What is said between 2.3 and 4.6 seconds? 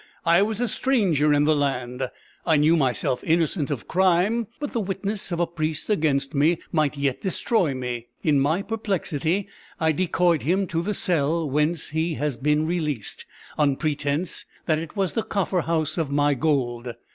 I knew myself innocent of crime